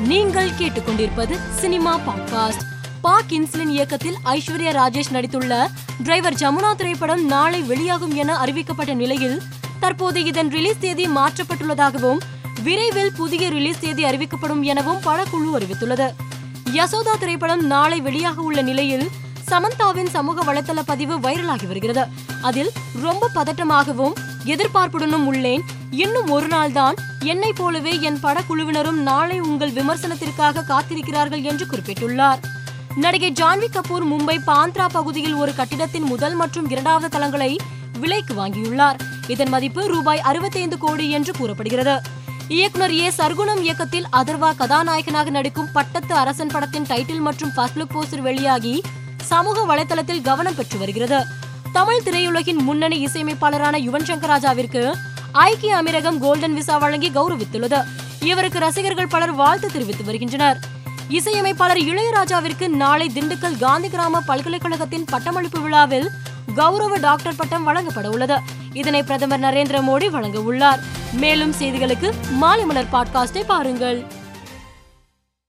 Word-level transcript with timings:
நீங்கள் 0.00 0.50
கேட்டுக்கொண்டிருப்பது 0.50 1.38
cinema 1.50 1.98
podcast. 1.98 2.60
பாக் 3.00 3.24
insulin 3.28 3.68
இயக்கத்தில் 3.68 4.16
ஐஸ்வர்யா 4.24 4.72
ராஜேஷ் 4.72 5.12
நடித்துள்ள 5.12 5.68
டிரைவர் 6.02 6.34
ஜமுனா 6.34 6.74
திரைப்படம் 6.74 7.24
நாளை 7.24 7.62
வெளியாகும் 7.62 8.14
என 8.14 8.36
அறிவிக்கப்பட்ட 8.36 8.94
நிலையில் 8.94 9.42
தற்போது 9.80 10.24
இதன் 10.24 10.50
ரிலீஸ் 10.50 10.78
தேதி 10.78 11.06
மாற்றப்பட்டுள்ளதாகவும் 11.06 12.18
விரைவில் 12.62 13.12
புதிய 13.12 13.48
ரிலீஸ் 13.48 13.80
தேதி 13.80 14.04
அறிவிக்கப்படும் 14.04 14.60
எனவும் 14.60 15.00
படக்குழு 15.00 15.54
அறிவித்துள்ளது. 15.54 16.14
யசோதா 16.72 17.18
திரைப்படம் 17.18 17.66
நாளை 17.66 18.02
வெளியாக 18.02 18.34
உள்ள 18.34 18.62
நிலையில் 18.62 19.10
சமந்தாவின் 19.50 20.08
சமூக 20.08 20.54
வலைத்தள 20.54 20.82
பதிவு 20.86 21.18
வைரலாகி 21.18 21.66
வருகிறது. 21.66 22.06
அதில் 22.42 22.70
ரொம்ப 23.00 23.30
பதட்டமாகவும் 23.34 24.12
எதிர்பார்ப்புடனும் 24.44 25.26
உள்ளேன் 25.26 25.60
இன்னும் 25.90 26.30
ஒரு 26.30 26.46
நாள் 26.46 26.72
தான் 26.72 26.94
என்னை 27.24 27.52
போலவே 27.52 28.00
என் 28.00 28.18
படக்குழுவினரும் 28.22 29.00
நாளை 29.02 29.40
உங்கள் 29.40 29.70
விமர்சனத்திற்காக 29.70 30.64
காத்திருக்கிறார்கள் 30.68 31.42
என்று 31.42 31.66
குறிப்பிட்டுள்ளார். 31.66 32.38
நடிகை 32.96 33.32
ஜான்வி 33.32 33.66
கபூர் 33.72 34.04
மும்பை 34.04 34.38
பாந்த்ரா 34.46 34.86
பகுதியில் 34.92 35.34
ஒரு 35.34 35.54
கட்டிடத்தின் 35.54 36.02
முதல் 36.02 36.34
மற்றும் 36.34 36.70
இரண்டாவது 36.70 37.08
தளங்களை 37.08 37.56
விலைக்கு 38.00 38.34
வாங்கியுள்ளார். 38.34 38.96
இதன் 39.26 39.48
மதிப்பு 39.48 39.86
ரூபாய் 39.86 40.20
65 40.24 40.78
கோடி 40.78 41.10
என்று 41.10 41.32
கூறப்படுகிறது. 41.32 42.00
இயக்குனர் 42.48 42.92
ஏ. 42.92 43.08
சர்குணம் 43.08 43.60
இயக்கத்தில் 43.60 44.06
அதர்வா 44.12 44.56
கதாநாயகனாக 44.56 45.30
நடிக்கும் 45.30 45.68
பட்டத்து 45.72 46.14
அரசன் 46.14 46.48
படத்தின் 46.48 46.86
டைட்டில் 46.88 47.20
மற்றும் 47.20 47.52
ஃபர்ஸ்ட் 47.54 47.78
லுக் 47.78 47.94
போஸ்டர் 47.94 48.20
வெளியாகி 48.20 48.82
சமூக 49.22 49.76
வலைதளத்தில் 49.76 50.20
கவனம் 50.20 50.54
பெற்று 50.54 50.78
வருகிறது. 50.78 51.24
தமிழ் 51.72 52.02
திரையுலகின் 52.04 52.62
முன்னணி 52.62 53.04
இசையமைப்பாளரான 53.04 53.78
யுவன் 53.78 54.04
சங்கர் 54.04 54.32
ராஜாவிற்கு 54.34 54.94
ஐக்கிய 55.38 55.82
அமீரகம் 55.82 56.18
கோல்டன் 56.18 56.54
விசா 56.54 56.76
வழங்கி 56.76 57.10
கௌரவித்துள்ளது. 57.10 57.84
இவருக்கு 58.20 58.58
ரசிகர்கள் 58.58 59.06
பலர் 59.06 59.32
வாழ்த்து 59.32 59.72
தெரிவித்து 59.72 60.04
வருகின்றனர். 60.04 60.58
இசையமைப்பாளர் 61.08 61.76
இளையராஜாவிற்கு 61.76 62.68
நாளை 62.68 63.10
திண்டுக்கல் 63.14 63.58
காந்தி 63.58 63.88
கிராம 63.88 64.20
பல்கலைக்கழகத்தின் 64.20 65.04
பட்டமளிப்பு 65.04 65.60
விழாவில் 65.60 66.10
கௌரவ 66.54 66.96
டாக்டர் 66.96 67.36
பட்டம் 67.36 67.64
வழங்கப்பட 67.64 68.10
உள்ளது. 68.10 68.38
இதனை 68.72 69.02
பிரதமர் 69.02 69.40
நரேந்திர 69.40 69.82
மோடி 69.82 70.10
வழங்க 70.10 70.40
உள்ளார். 70.40 70.80
மேலும் 71.12 71.54
செய்திகளுக்கு 71.58 72.12
மாலை 72.30 72.64
மலர் 72.64 72.92
பாட்காஸ்டை 72.92 73.44
பாருங்கள். 73.46 74.06